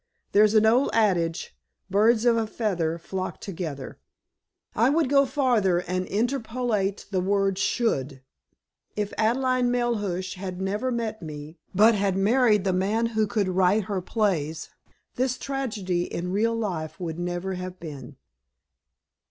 There's 0.31 0.55
an 0.55 0.65
old 0.65 0.89
adage, 0.93 1.55
'Birds 1.91 2.25
of 2.25 2.35
a 2.35 2.47
feather 2.47 2.97
flock 2.97 3.39
together.' 3.39 3.99
I 4.73 4.89
would 4.89 5.09
go 5.09 5.27
farther, 5.27 5.81
and 5.81 6.07
interpolate 6.07 7.05
the 7.11 7.19
word 7.21 7.59
'should.' 7.59 8.23
If 8.95 9.13
Adelaide 9.15 9.65
Melhuish 9.65 10.37
had 10.37 10.59
never 10.59 10.89
met 10.89 11.21
me, 11.21 11.59
but 11.75 11.93
had 11.93 12.17
married 12.17 12.63
the 12.63 12.73
man 12.73 13.05
who 13.13 13.27
could 13.27 13.49
write 13.49 13.83
her 13.83 14.01
plays, 14.01 14.71
this 15.17 15.37
tragedy 15.37 16.11
in 16.11 16.31
real 16.31 16.55
life 16.55 16.99
would 16.99 17.19
never 17.19 17.53
have 17.53 17.79
been." 17.79 18.15